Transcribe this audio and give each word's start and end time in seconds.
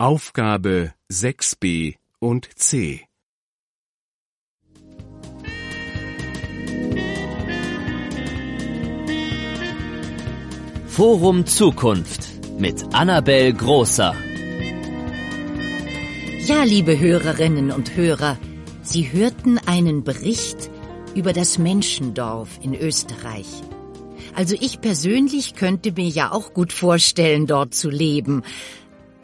Aufgabe 0.00 0.94
6b 1.10 1.96
und 2.20 2.48
c. 2.54 3.04
Forum 10.86 11.46
Zukunft 11.46 12.28
mit 12.60 12.94
Annabel 12.94 13.52
Großer. 13.52 14.14
Ja, 16.46 16.62
liebe 16.62 16.96
Hörerinnen 17.00 17.72
und 17.72 17.96
Hörer, 17.96 18.38
Sie 18.82 19.10
hörten 19.10 19.58
einen 19.66 20.04
Bericht 20.04 20.70
über 21.16 21.32
das 21.32 21.58
Menschendorf 21.58 22.60
in 22.62 22.76
Österreich. 22.76 23.48
Also 24.36 24.54
ich 24.60 24.80
persönlich 24.80 25.56
könnte 25.56 25.90
mir 25.90 26.06
ja 26.06 26.30
auch 26.30 26.54
gut 26.54 26.72
vorstellen, 26.72 27.48
dort 27.48 27.74
zu 27.74 27.90
leben. 27.90 28.44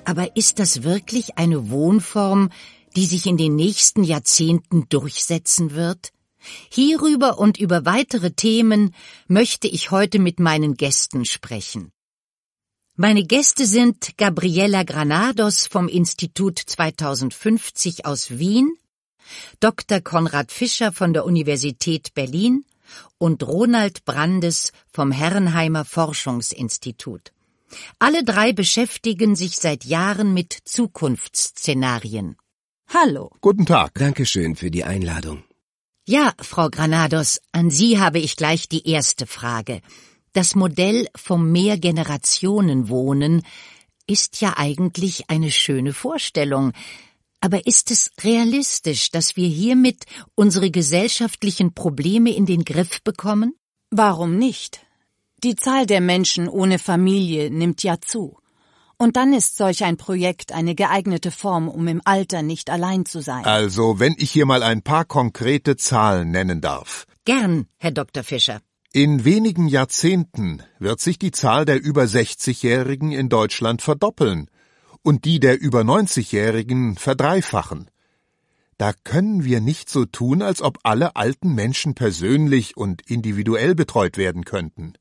Aber 0.05 0.37
ist 0.37 0.59
das 0.59 0.83
wirklich 0.83 1.39
eine 1.39 1.71
Wohnform, 1.71 2.51
die 2.97 3.07
sich 3.07 3.27
in 3.27 3.37
den 3.37 3.57
nächsten 3.57 4.05
Jahrzehnten 4.05 4.89
durchsetzen 4.89 5.75
wird? 5.75 6.13
Hierüber 6.69 7.39
und 7.39 7.59
über 7.59 7.87
weitere 7.87 8.33
Themen 8.33 8.95
möchte 9.29 9.67
ich 9.67 9.91
heute 9.91 10.19
mit 10.19 10.41
meinen 10.41 10.75
Gästen 10.75 11.25
sprechen. 11.25 11.91
Meine 12.97 13.25
Gäste 13.25 13.67
sind 13.67 14.17
Gabriela 14.19 14.85
Granados 14.85 15.67
vom 15.67 15.89
Institut 15.89 16.59
2050 16.59 18.07
aus 18.07 18.39
Wien, 18.39 18.77
Dr. 19.59 20.01
Konrad 20.01 20.53
Fischer 20.53 20.93
von 20.93 21.13
der 21.13 21.25
Universität 21.25 22.15
Berlin 22.15 22.65
und 23.19 23.43
Ronald 23.43 24.05
Brandes 24.05 24.73
vom 24.93 25.11
Herrenheimer 25.11 25.85
Forschungsinstitut. 25.85 27.33
Alle 27.99 28.25
drei 28.25 28.53
beschäftigen 28.53 29.37
sich 29.37 29.57
seit 29.57 29.85
Jahren 29.85 30.35
mit 30.35 30.57
Zukunftsszenarien. 30.65 32.37
Hallo. 32.89 33.31
Guten 33.41 33.67
Tag. 33.67 33.95
Dankeschön 33.95 34.57
für 34.57 34.71
die 34.71 34.85
Einladung. 34.85 35.45
Ja, 36.07 36.35
Frau 36.39 36.69
Granados, 36.69 37.41
an 37.53 37.71
Sie 37.71 37.99
habe 37.99 38.19
ich 38.19 38.37
gleich 38.37 38.69
die 38.69 38.87
erste 38.89 39.27
Frage. 39.27 39.81
Das 40.35 40.55
Modell 40.55 41.09
vom 41.17 41.51
Mehrgenerationenwohnen 41.51 43.43
ist 44.07 44.41
ja 44.41 44.59
eigentlich 44.59 45.31
eine 45.31 45.51
schöne 45.51 45.95
Vorstellung. 45.95 46.73
Aber 47.41 47.67
ist 47.67 47.91
es 47.91 48.11
realistisch, 48.23 49.11
dass 49.11 49.37
wir 49.37 49.49
hiermit 49.49 50.05
unsere 50.35 50.71
gesellschaftlichen 50.71 51.75
Probleme 51.75 52.35
in 52.35 52.47
den 52.47 52.65
Griff 52.65 53.03
bekommen? 53.03 53.55
Warum 53.91 54.39
nicht? 54.39 54.84
Die 55.45 55.57
Zahl 55.57 55.85
der 55.85 56.01
Menschen 56.01 56.49
ohne 56.49 56.79
Familie 56.79 57.51
nimmt 57.51 57.83
ja 57.83 57.97
zu. 58.01 58.39
Und 58.97 59.17
dann 59.17 59.35
ist 59.35 59.59
solch 59.59 59.85
ein 59.85 59.99
Projekt 59.99 60.53
eine 60.53 60.75
geeignete 60.75 61.31
Form, 61.31 61.69
um 61.69 61.87
im 61.87 62.01
Alter 62.07 62.41
nicht 62.41 62.71
allein 62.71 63.05
zu 63.05 63.21
sein. 63.21 63.45
Also, 63.45 64.01
wenn 64.01 64.15
ich 64.17 64.31
hier 64.31 64.47
mal 64.47 64.63
ein 64.63 64.81
paar 64.81 65.05
konkrete 65.05 65.77
Zahlen 65.77 66.31
nennen 66.31 66.63
darf. 66.63 67.07
Gern, 67.27 67.67
Herr 67.77 67.91
Dr. 67.91 68.23
Fischer. 68.23 68.63
In 68.95 69.27
wenigen 69.27 69.69
Jahrzehnten 69.69 70.63
wird 70.79 71.01
sich 71.01 71.19
die 71.19 71.31
Zahl 71.31 71.67
der 71.67 71.79
über 71.83 72.05
60-Jährigen 72.05 73.13
in 73.13 73.29
Deutschland 73.29 73.83
verdoppeln 73.83 74.49
und 75.03 75.27
die 75.27 75.41
der 75.41 75.61
über 75.61 75.83
90-Jährigen 75.83 76.97
verdreifachen. 76.97 77.91
Da 78.79 78.95
können 79.05 79.45
wir 79.45 79.61
nicht 79.61 79.91
so 79.91 80.07
tun, 80.07 80.41
als 80.41 80.63
ob 80.63 80.79
alle 80.85 81.17
alten 81.17 81.55
Menschen 81.55 81.95
persönlich 81.95 82.79
und 82.79 83.03
individuell 83.11 83.75
betreut 83.75 84.17
werden 84.17 84.47
könnten. 84.47 84.95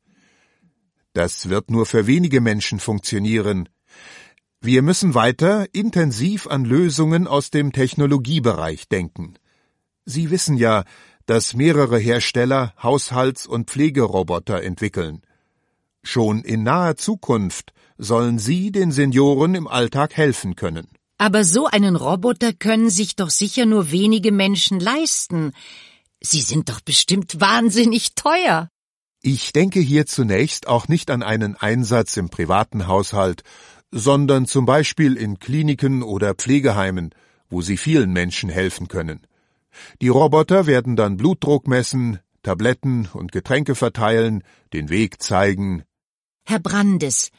Das 1.13 1.49
wird 1.49 1.69
nur 1.69 1.85
für 1.85 2.07
wenige 2.07 2.41
Menschen 2.41 2.79
funktionieren. 2.79 3.69
Wir 4.61 4.81
müssen 4.81 5.13
weiter 5.13 5.67
intensiv 5.73 6.47
an 6.47 6.65
Lösungen 6.65 7.27
aus 7.27 7.51
dem 7.51 7.71
Technologiebereich 7.71 8.87
denken. 8.87 9.35
Sie 10.05 10.31
wissen 10.31 10.57
ja, 10.57 10.83
dass 11.25 11.53
mehrere 11.53 11.97
Hersteller 11.97 12.73
Haushalts- 12.81 13.47
und 13.47 13.69
Pflegeroboter 13.69 14.63
entwickeln. 14.63 15.21
Schon 16.01 16.43
in 16.43 16.63
naher 16.63 16.97
Zukunft 16.97 17.73
sollen 17.97 18.39
Sie 18.39 18.71
den 18.71 18.91
Senioren 18.91 19.55
im 19.55 19.67
Alltag 19.67 20.17
helfen 20.17 20.55
können. 20.55 20.87
Aber 21.17 21.45
so 21.45 21.67
einen 21.67 21.95
Roboter 21.95 22.51
können 22.53 22.89
sich 22.89 23.15
doch 23.15 23.29
sicher 23.29 23.65
nur 23.65 23.91
wenige 23.91 24.31
Menschen 24.31 24.79
leisten. 24.79 25.53
Sie 26.19 26.41
sind 26.41 26.69
doch 26.69 26.81
bestimmt 26.81 27.39
wahnsinnig 27.39 28.15
teuer. 28.15 28.69
Ich 29.25 29.53
denke 29.53 29.79
hier 29.79 30.05
zunächst 30.05 30.67
auch 30.67 30.89
nicht 30.89 31.09
an 31.09 31.23
einen 31.23 31.55
Einsatz 31.55 32.17
im 32.17 32.27
privaten 32.29 32.87
Haushalt, 32.87 33.43
sondern 33.89 34.45
zum 34.47 34.65
Beispiel 34.65 35.15
in 35.15 35.39
Kliniken 35.39 36.03
oder 36.03 36.33
Pflegeheimen, 36.33 37.15
wo 37.49 37.61
sie 37.61 37.77
vielen 37.77 38.11
Menschen 38.11 38.49
helfen 38.49 38.89
können. 38.89 39.25
Die 40.01 40.09
Roboter 40.09 40.65
werden 40.65 40.97
dann 40.97 41.15
Blutdruck 41.15 41.69
messen, 41.69 42.19
Tabletten 42.41 43.07
und 43.13 43.31
Getränke 43.31 43.75
verteilen, 43.75 44.43
den 44.73 44.89
Weg 44.89 45.23
zeigen. 45.23 45.83
Herr 46.43 46.59
Brandes, 46.59 47.31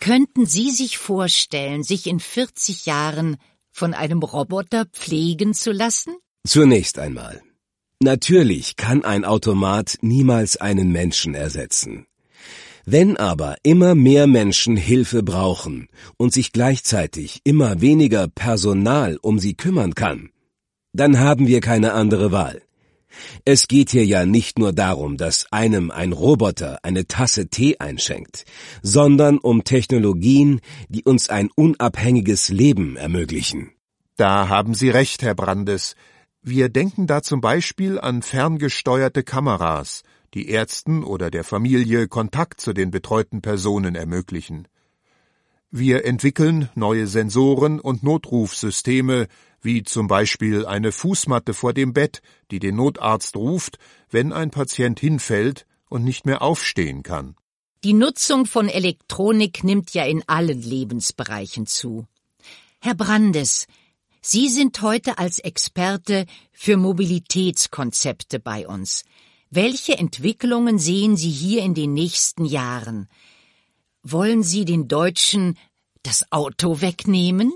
könnten 0.00 0.44
Sie 0.44 0.70
sich 0.70 0.98
vorstellen, 0.98 1.82
sich 1.82 2.08
in 2.08 2.20
40 2.20 2.84
Jahren 2.84 3.38
von 3.70 3.94
einem 3.94 4.22
Roboter 4.22 4.84
pflegen 4.84 5.54
zu 5.54 5.72
lassen? 5.72 6.14
Zunächst 6.46 6.98
einmal. 6.98 7.40
Natürlich 8.02 8.74
kann 8.74 9.04
ein 9.04 9.24
Automat 9.24 9.98
niemals 10.00 10.56
einen 10.56 10.90
Menschen 10.90 11.36
ersetzen. 11.36 12.06
Wenn 12.84 13.16
aber 13.16 13.54
immer 13.62 13.94
mehr 13.94 14.26
Menschen 14.26 14.76
Hilfe 14.76 15.22
brauchen 15.22 15.86
und 16.16 16.32
sich 16.32 16.50
gleichzeitig 16.50 17.42
immer 17.44 17.80
weniger 17.80 18.26
Personal 18.26 19.18
um 19.22 19.38
sie 19.38 19.54
kümmern 19.54 19.94
kann, 19.94 20.30
dann 20.92 21.20
haben 21.20 21.46
wir 21.46 21.60
keine 21.60 21.92
andere 21.92 22.32
Wahl. 22.32 22.62
Es 23.44 23.68
geht 23.68 23.90
hier 23.90 24.04
ja 24.04 24.26
nicht 24.26 24.58
nur 24.58 24.72
darum, 24.72 25.16
dass 25.16 25.46
einem 25.52 25.92
ein 25.92 26.12
Roboter 26.12 26.80
eine 26.82 27.06
Tasse 27.06 27.50
Tee 27.50 27.76
einschenkt, 27.78 28.46
sondern 28.82 29.38
um 29.38 29.62
Technologien, 29.62 30.60
die 30.88 31.04
uns 31.04 31.28
ein 31.28 31.50
unabhängiges 31.54 32.48
Leben 32.48 32.96
ermöglichen. 32.96 33.70
Da 34.16 34.48
haben 34.48 34.74
Sie 34.74 34.90
recht, 34.90 35.22
Herr 35.22 35.36
Brandes. 35.36 35.94
Wir 36.44 36.68
denken 36.68 37.06
da 37.06 37.22
zum 37.22 37.40
Beispiel 37.40 38.00
an 38.00 38.20
ferngesteuerte 38.20 39.22
Kameras, 39.22 40.02
die 40.34 40.48
Ärzten 40.48 41.04
oder 41.04 41.30
der 41.30 41.44
Familie 41.44 42.08
Kontakt 42.08 42.60
zu 42.60 42.72
den 42.72 42.90
betreuten 42.90 43.42
Personen 43.42 43.94
ermöglichen. 43.94 44.66
Wir 45.70 46.04
entwickeln 46.04 46.68
neue 46.74 47.06
Sensoren 47.06 47.78
und 47.78 48.02
Notrufsysteme, 48.02 49.28
wie 49.60 49.84
zum 49.84 50.08
Beispiel 50.08 50.66
eine 50.66 50.90
Fußmatte 50.90 51.54
vor 51.54 51.72
dem 51.72 51.92
Bett, 51.92 52.22
die 52.50 52.58
den 52.58 52.74
Notarzt 52.74 53.36
ruft, 53.36 53.78
wenn 54.10 54.32
ein 54.32 54.50
Patient 54.50 54.98
hinfällt 54.98 55.64
und 55.88 56.02
nicht 56.02 56.26
mehr 56.26 56.42
aufstehen 56.42 57.04
kann. 57.04 57.36
Die 57.84 57.94
Nutzung 57.94 58.46
von 58.46 58.68
Elektronik 58.68 59.62
nimmt 59.62 59.94
ja 59.94 60.04
in 60.04 60.24
allen 60.26 60.60
Lebensbereichen 60.60 61.66
zu. 61.66 62.06
Herr 62.80 62.94
Brandes, 62.94 63.68
Sie 64.24 64.48
sind 64.48 64.80
heute 64.82 65.18
als 65.18 65.40
Experte 65.40 66.26
für 66.52 66.76
Mobilitätskonzepte 66.76 68.38
bei 68.38 68.68
uns. 68.68 69.04
Welche 69.50 69.98
Entwicklungen 69.98 70.78
sehen 70.78 71.16
Sie 71.16 71.28
hier 71.28 71.62
in 71.62 71.74
den 71.74 71.92
nächsten 71.92 72.44
Jahren? 72.44 73.08
Wollen 74.04 74.44
Sie 74.44 74.64
den 74.64 74.86
Deutschen 74.86 75.58
das 76.04 76.30
Auto 76.30 76.80
wegnehmen? 76.80 77.52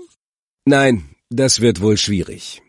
Nein, 0.65 1.09
das 1.29 1.61
wird 1.61 1.79
wohl 1.79 1.95
schwierig. 1.95 2.61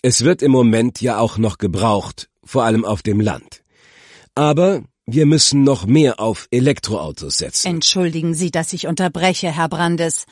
Es 0.00 0.24
wird 0.24 0.40
im 0.40 0.50
Moment 0.50 1.02
ja 1.02 1.18
auch 1.18 1.36
noch 1.36 1.58
gebraucht, 1.58 2.30
vor 2.42 2.64
allem 2.64 2.86
auf 2.86 3.02
dem 3.02 3.20
Land. 3.20 3.62
Aber 4.34 4.82
wir 5.04 5.26
müssen 5.26 5.62
noch 5.62 5.84
mehr 5.84 6.20
auf 6.20 6.48
Elektroautos 6.50 7.36
setzen. 7.36 7.68
Entschuldigen 7.68 8.32
Sie, 8.32 8.50
dass 8.50 8.72
ich 8.72 8.86
unterbreche, 8.86 9.52
Herr 9.54 9.68
Brandes. 9.68 10.24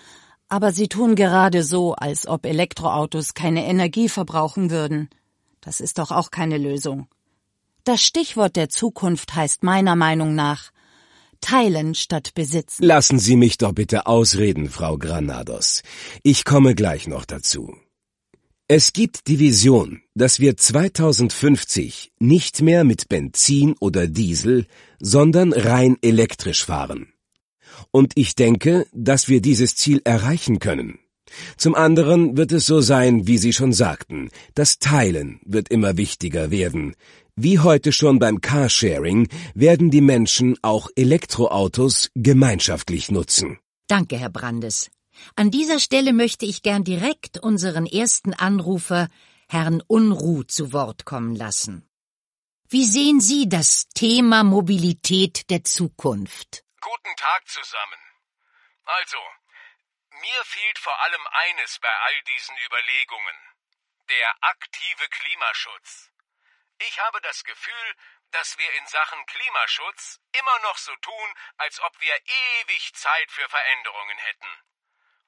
Aber 0.51 0.73
Sie 0.73 0.89
tun 0.89 1.15
gerade 1.15 1.63
so, 1.63 1.95
als 1.95 2.27
ob 2.27 2.45
Elektroautos 2.45 3.35
keine 3.35 3.65
Energie 3.67 4.09
verbrauchen 4.09 4.71
würden. 4.71 5.09
Das 5.61 5.81
ist 5.81 5.99
doch 5.99 6.11
auch 6.11 6.31
keine 6.31 6.59
Lösung. 6.59 7.07
Das 7.85 8.03
Stichwort 8.03 8.57
der 8.57 8.69
Zukunft 8.69 9.35
heißt 9.35 9.63
meiner 9.63 9.97
Meinung 9.97 10.35
nach 10.35 10.73
teilen 11.41 11.95
statt 11.95 12.33
besitzen. 12.35 12.85
Lassen 12.85 13.19
Sie 13.19 13.37
mich 13.37 13.59
doch 13.59 13.73
bitte 13.73 14.07
ausreden, 14.07 14.69
Frau 14.69 14.99
Granados. 14.99 15.83
Ich 16.23 16.45
komme 16.45 16.75
gleich 16.75 17.07
noch 17.07 17.25
dazu. 17.25 17.77
Es 18.69 18.93
gibt 18.93 19.29
die 19.29 19.39
Vision, 19.39 20.03
dass 20.15 20.41
wir 20.41 20.57
2050 20.57 22.13
nicht 22.19 22.61
mehr 22.61 22.85
mit 22.85 23.09
Benzin 23.09 23.75
oder 23.81 24.07
Diesel, 24.07 24.67
sondern 25.01 25.53
rein 25.53 25.97
elektrisch 26.03 26.65
fahren. 26.65 27.13
Und 27.91 28.13
ich 28.17 28.35
denke, 28.35 28.87
dass 28.93 29.29
wir 29.29 29.41
dieses 29.41 29.77
Ziel 29.77 30.01
erreichen 30.05 30.59
können. 30.59 30.99
Zum 31.57 31.75
anderen 31.75 32.37
wird 32.37 32.53
es 32.53 32.67
so 32.67 32.81
sein, 32.81 33.27
wie 33.27 33.39
Sie 33.39 33.53
schon 33.53 33.73
sagten, 33.73 34.31
das 34.55 34.79
Teilen 34.79 35.41
wird 35.45 35.69
immer 35.69 35.97
wichtiger 35.97 36.51
werden. 36.51 36.95
Wie 37.37 37.59
heute 37.59 37.93
schon 37.93 38.19
beim 38.19 38.41
Carsharing 38.41 39.29
werden 39.55 39.91
die 39.91 40.01
Menschen 40.01 40.57
auch 40.63 40.89
Elektroautos 40.97 42.11
gemeinschaftlich 42.15 43.11
nutzen. 43.11 43.59
Danke, 43.87 44.19
Herr 44.19 44.31
Brandes. 44.31 44.91
An 45.37 45.51
dieser 45.51 45.81
Stelle 45.81 46.13
möchte 46.13 46.47
ich 46.47 46.63
gern 46.63 46.85
direkt 46.85 47.39
unseren 47.39 47.87
ersten 47.87 48.35
Anrufer, 48.35 49.09
Herrn 49.49 49.83
Unruh, 49.87 50.43
zu 50.43 50.73
Wort 50.73 51.05
kommen 51.05 51.35
lassen. 51.35 51.83
Wie 52.69 52.85
sehen 52.85 53.21
Sie 53.21 53.49
das 53.49 53.87
Thema 53.95 54.45
Mobilität 54.45 55.51
der 55.51 55.65
Zukunft? 55.65 56.63
Guten 56.91 57.15
Tag 57.15 57.49
zusammen. 57.49 58.01
Also, 58.85 59.35
mir 60.11 60.45
fehlt 60.45 60.79
vor 60.81 60.99
allem 60.99 61.25
eines 61.29 61.79
bei 61.79 61.97
all 61.97 62.23
diesen 62.23 62.57
Überlegungen. 62.59 63.55
Der 64.09 64.37
aktive 64.41 65.09
Klimaschutz. 65.09 66.11
Ich 66.79 66.99
habe 66.99 67.21
das 67.21 67.45
Gefühl, 67.45 67.97
dass 68.33 68.59
wir 68.59 68.73
in 68.73 68.87
Sachen 68.89 69.25
Klimaschutz 69.27 70.19
immer 70.33 70.59
noch 70.61 70.77
so 70.79 70.97
tun, 70.97 71.35
als 71.59 71.79
ob 71.79 72.01
wir 72.01 72.17
ewig 72.27 72.93
Zeit 72.95 73.31
für 73.31 73.49
Veränderungen 73.49 74.19
hätten. 74.19 74.63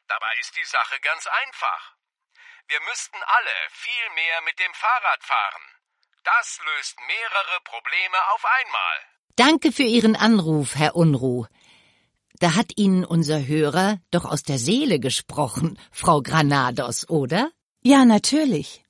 Dabei 0.09 0.35
ist 0.39 0.57
die 0.57 0.65
Sache 0.65 0.99
ganz 0.99 1.29
einfach. 1.29 1.95
Wir 2.67 2.81
müssten 2.81 3.23
alle 3.23 3.71
viel 3.71 4.11
mehr 4.11 4.41
mit 4.41 4.59
dem 4.59 4.75
Fahrrad 4.75 5.23
fahren. 5.23 5.77
Das 6.25 6.59
löst 6.59 6.99
mehrere 7.03 7.61
Probleme 7.61 8.31
auf 8.33 8.45
einmal. 8.45 9.12
Danke 9.37 9.73
für 9.73 9.85
Ihren 9.85 10.15
Anruf, 10.15 10.77
Herr 10.77 10.95
Unruh. 10.95 11.47
Da 12.39 12.55
hat 12.55 12.73
Ihnen 12.77 13.05
unser 13.05 13.47
Hörer 13.47 13.99
doch 14.11 14.27
aus 14.27 14.43
der 14.43 14.59
Seele 14.59 15.01
gesprochen, 15.01 15.79
Frau 15.91 16.21
Granados, 16.21 17.09
oder? 17.09 17.51
Ja, 17.83 18.05
natürlich. 18.05 18.85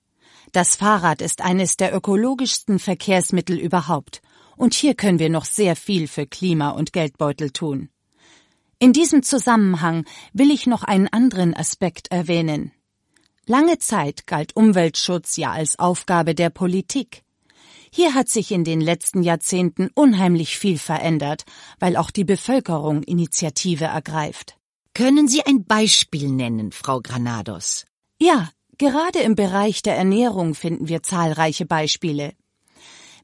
Das 0.50 0.75
Fahrrad 0.75 1.23
ist 1.23 1.43
eines 1.43 1.77
der 1.77 1.94
ökologischsten 1.94 2.79
Verkehrsmittel 2.79 3.56
überhaupt, 3.56 4.21
und 4.56 4.75
hier 4.75 4.94
können 4.94 5.21
wir 5.21 5.31
noch 5.31 5.44
sehr 5.44 5.77
viel 5.77 6.09
für 6.09 6.27
Klima 6.27 6.71
und 6.71 6.93
Geldbeutel 6.93 7.50
tun. 7.50 7.89
In 8.81 8.93
diesem 8.93 9.23
Zusammenhang 9.23 10.05
will 10.33 10.50
ich 10.50 10.67
noch 10.67 10.83
einen 10.83 11.06
anderen 11.06 11.55
Aspekt 11.55 12.11
erwähnen. 12.11 12.73
Lange 13.47 13.79
Zeit 13.79 14.27
galt 14.27 14.56
Umweltschutz 14.56 15.37
ja 15.37 15.53
als 15.53 15.79
Aufgabe 15.79 16.35
der 16.35 16.50
Politik. 16.50 17.23
Hier 17.94 18.15
hat 18.15 18.31
sich 18.31 18.53
in 18.53 18.65
den 18.65 18.81
letzten 18.81 19.23
Jahrzehnten 19.23 19.91
unheimlich 19.94 20.59
viel 20.59 20.79
verändert, 20.79 21.44
weil 21.79 21.97
auch 21.97 22.11
die 22.11 22.25
Bevölkerung 22.25 23.03
Initiative 23.03 23.85
ergreift. 23.85 24.56
Können 24.94 25.29
Sie 25.29 25.44
ein 25.44 25.65
Beispiel 25.65 26.31
nennen, 26.31 26.73
Frau 26.73 27.00
Granados? 27.00 27.85
Ja, 28.19 28.50
gerade 28.79 29.19
im 29.19 29.35
Bereich 29.35 29.83
der 29.83 29.97
Ernährung 29.97 30.55
finden 30.55 30.89
wir 30.89 31.03
zahlreiche 31.03 31.67
Beispiele. 31.67 32.33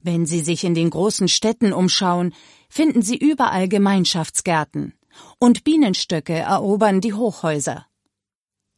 Wenn 0.03 0.27
Sie 0.27 0.41
sich 0.41 0.65
in 0.65 0.75
den 0.75 0.91
großen 0.91 1.29
Städten 1.29 1.73
umschauen, 1.73 2.35
finden 2.69 3.01
Sie 3.01 3.17
überall 3.17 3.69
Gemeinschaftsgärten 3.69 4.93
und 5.39 5.65
Bienenstöcke 5.65 6.35
erobern 6.35 7.01
die 7.01 7.15
Hochhäuser. 7.15 7.87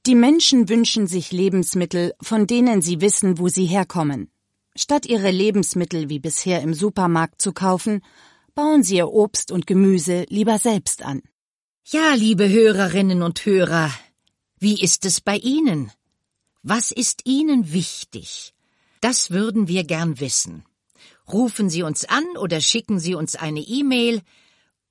Die 0.07 0.15
Menschen 0.15 0.69
wünschen 0.69 1.07
sich 1.07 1.33
Lebensmittel, 1.33 2.15
von 2.23 2.47
denen 2.47 2.81
sie 2.81 3.01
wissen, 3.01 3.39
wo 3.39 3.49
sie 3.49 3.67
herkommen. 3.67 4.31
Statt 4.77 5.07
ihre 5.07 5.31
Lebensmittel 5.31 6.09
wie 6.09 6.19
bisher 6.19 6.63
im 6.63 6.75
Supermarkt 6.75 7.43
zu 7.43 7.53
kaufen, 7.53 8.03
bauen 8.55 8.83
sie 8.83 8.97
ihr 8.97 9.09
Obst 9.09 9.51
und 9.53 9.67
Gemüse 9.67 10.27
lieber 10.29 10.59
selbst 10.59 11.05
an. 11.05 11.23
Ja, 11.85 12.15
liebe 12.15 12.49
Hörerinnen 12.49 13.23
und 13.23 13.45
Hörer, 13.45 13.91
wie 14.59 14.81
ist 14.81 15.05
es 15.05 15.21
bei 15.21 15.37
Ihnen? 15.37 15.91
Was 16.63 16.93
ist 16.93 17.23
Ihnen 17.25 17.73
wichtig? 17.73 18.55
Das 19.01 19.31
würden 19.31 19.67
wir 19.67 19.85
gern 19.85 20.21
wissen. 20.21 20.65
Rufen 21.33 21.71
Sie 21.71 21.83
uns 21.83 22.05
an 22.05 22.25
oder 22.39 22.61
schicken 22.61 22.99
Sie 23.01 23.15
uns 23.15 23.35
eine 23.35 23.61
E-Mail 23.61 24.23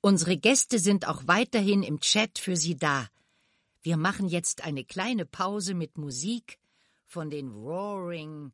Unsere 0.01 0.37
Gäste 0.37 0.79
sind 0.79 1.07
auch 1.07 1.23
weiterhin 1.25 1.83
im 1.83 1.99
Chat 1.99 2.39
für 2.39 2.55
Sie 2.55 2.77
da. 2.77 3.07
Wir 3.81 3.97
machen 3.97 4.29
jetzt 4.29 4.63
eine 4.63 4.85
kleine 4.85 5.25
Pause 5.25 5.73
mit 5.73 5.97
Musik 5.97 6.57
von 7.05 7.29
den 7.29 7.51
Roaring 7.51 8.53